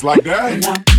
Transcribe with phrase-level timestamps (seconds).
[0.00, 0.89] Just like that.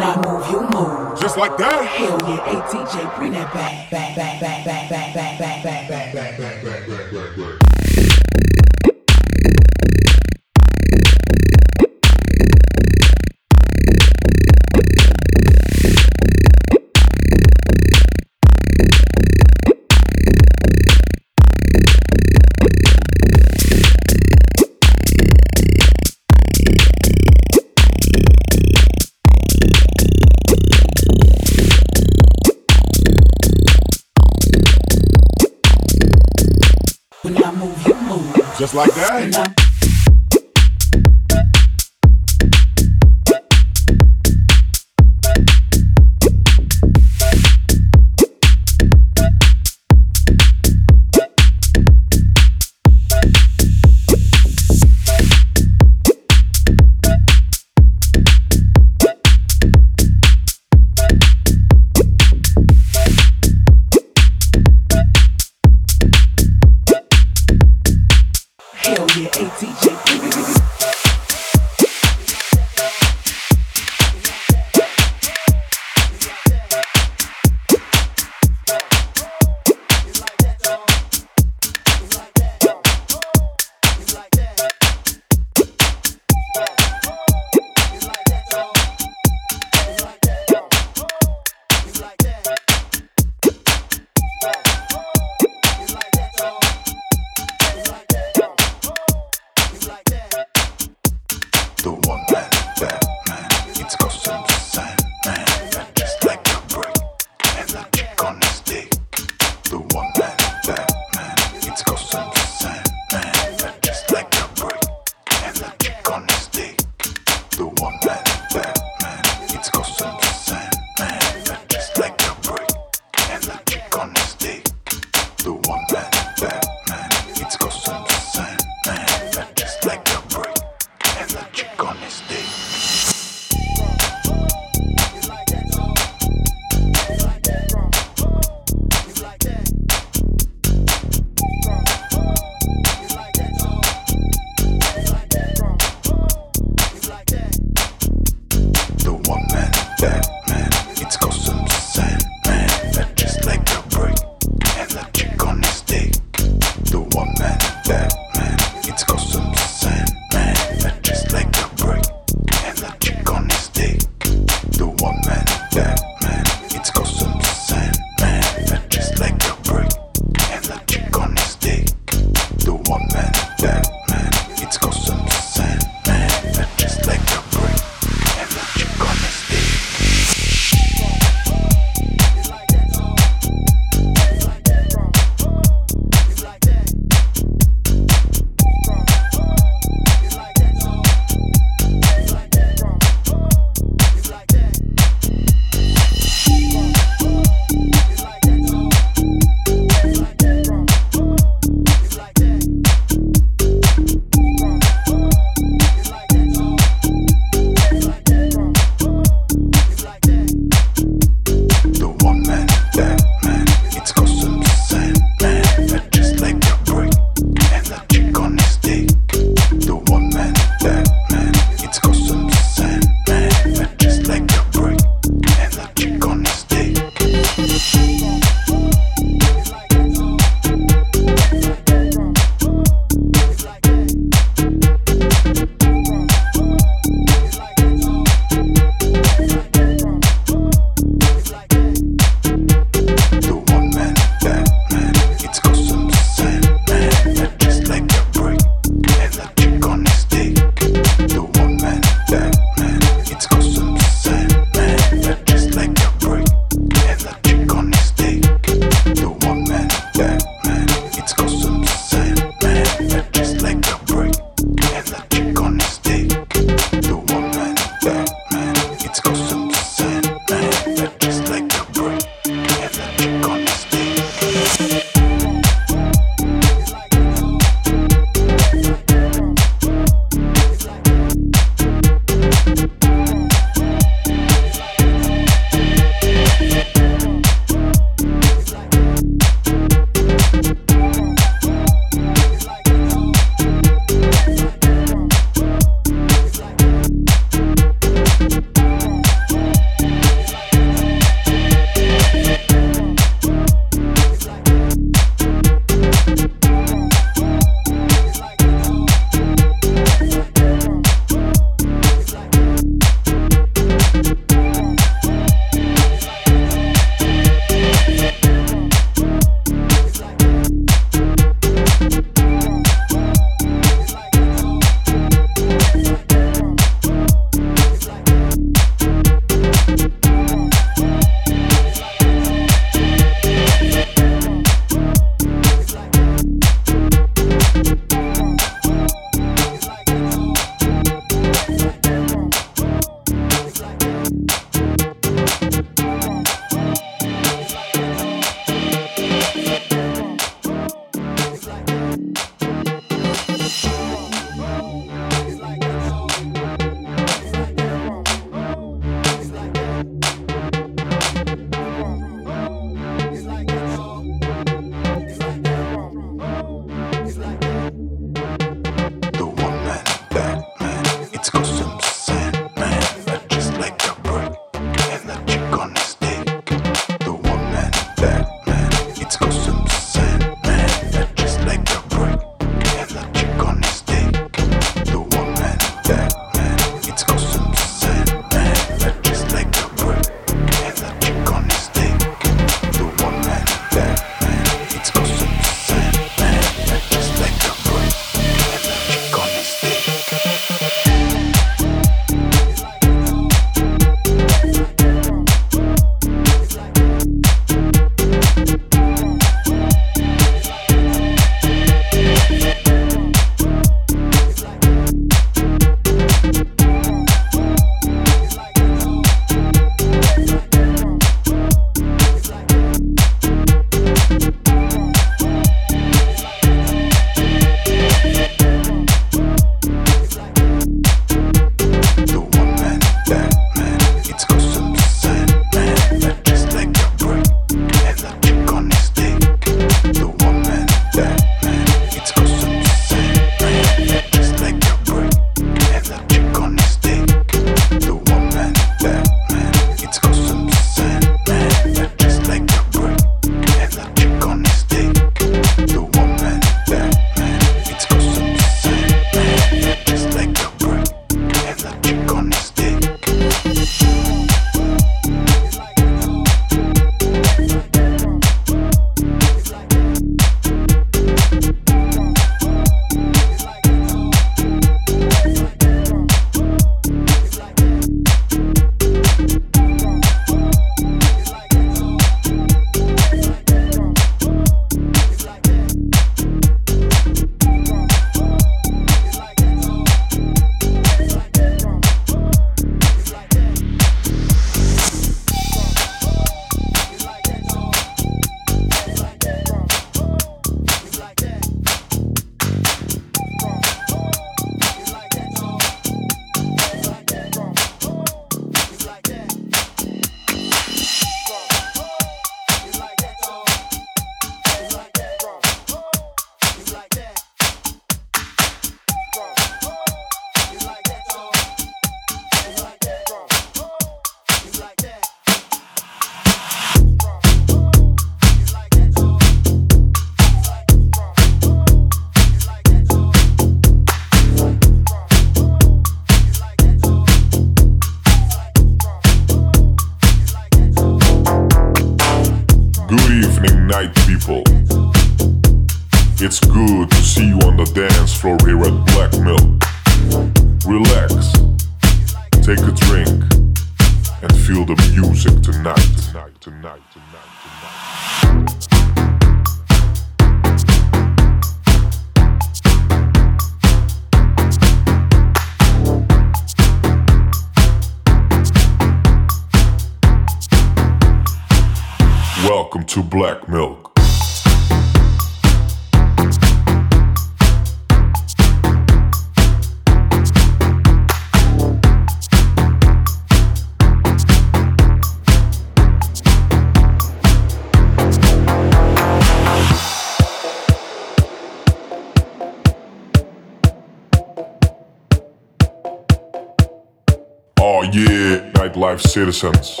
[599.28, 600.00] Citizens.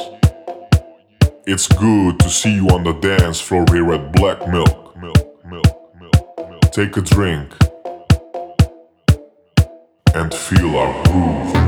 [1.46, 4.96] It's good to see you on the dance floor here at Black Milk.
[6.72, 7.52] Take a drink
[10.14, 11.67] and feel our groove.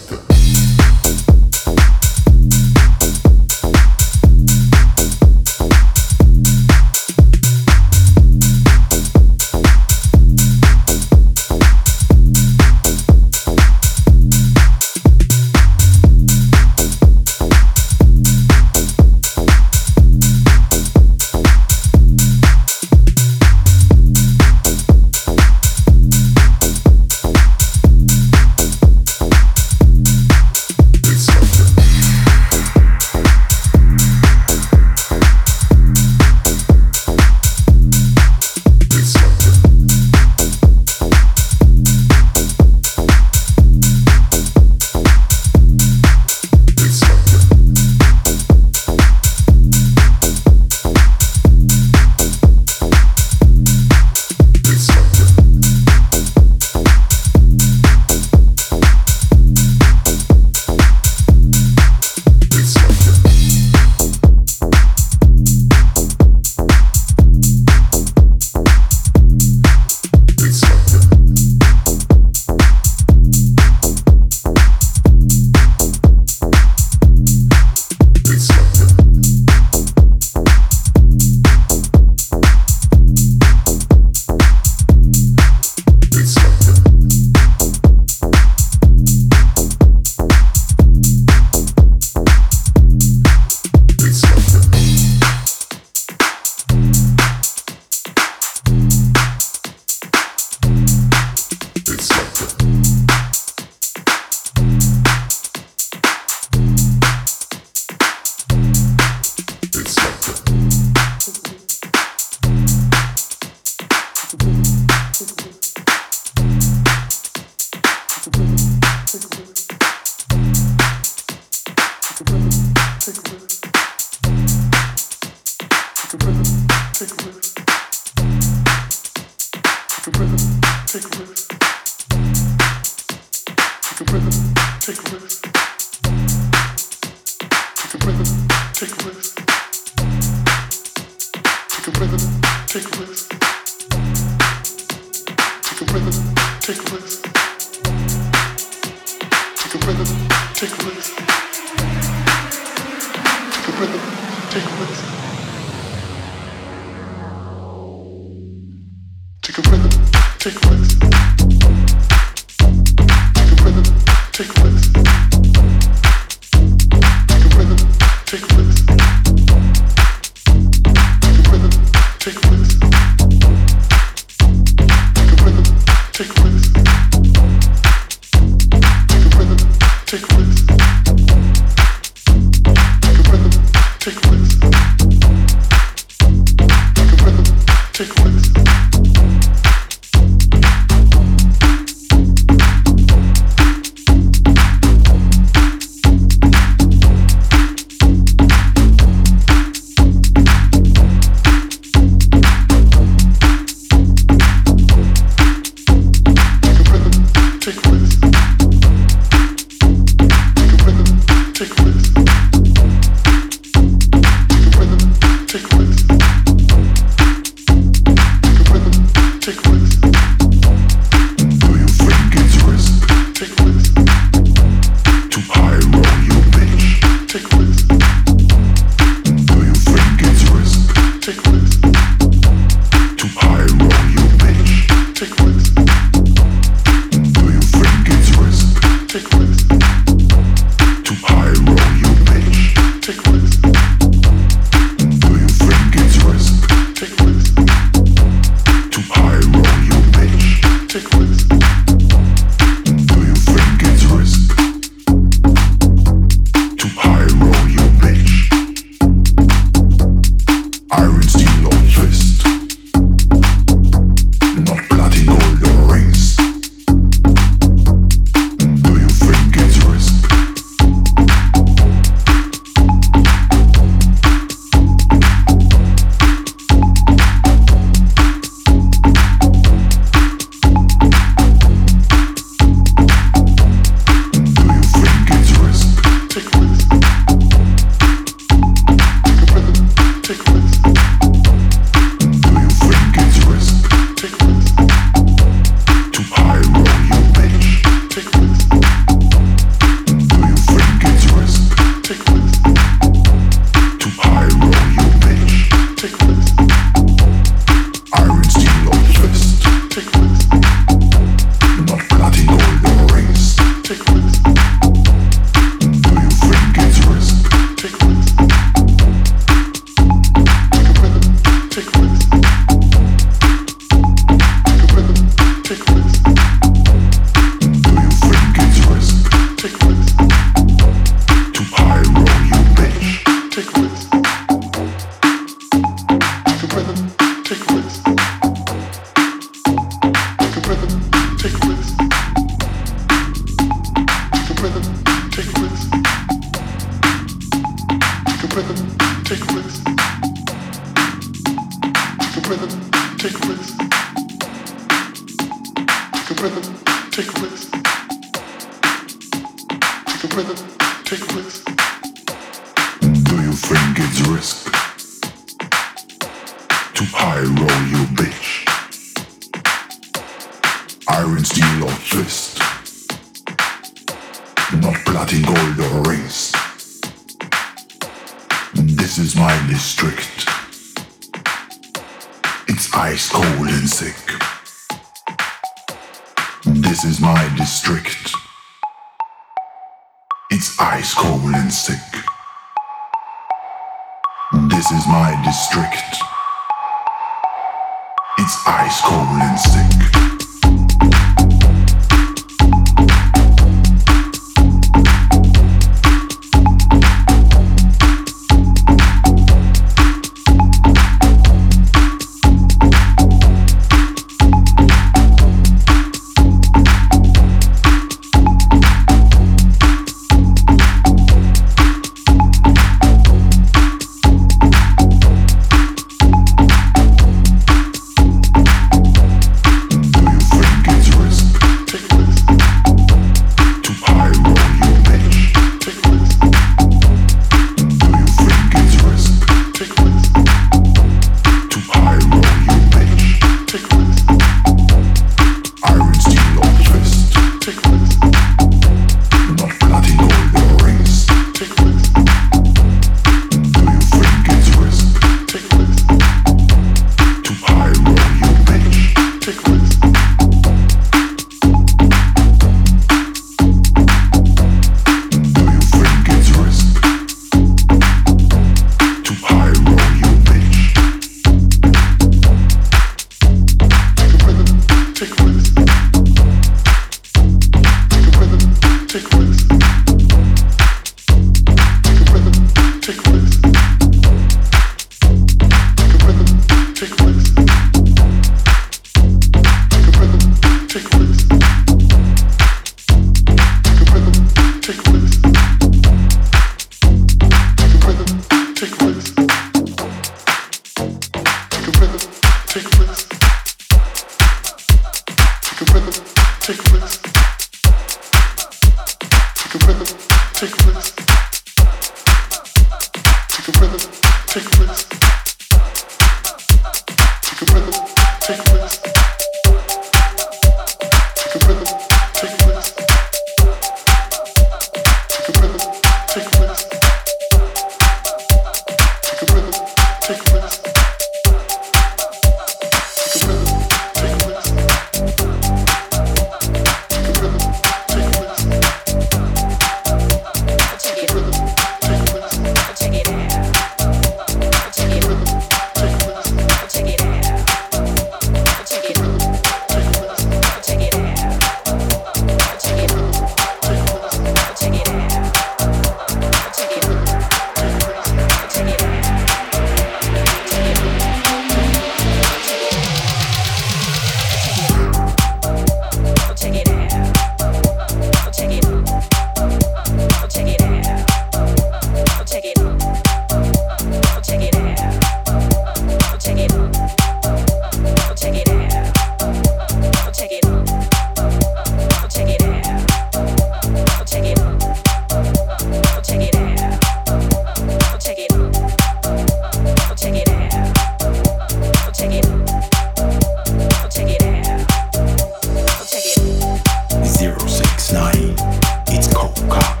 [599.71, 600.00] 축하